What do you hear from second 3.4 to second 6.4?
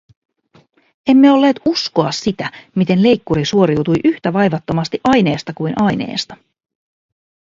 suoriutui yhtä vaivattomasti aineesta kuin aineesta.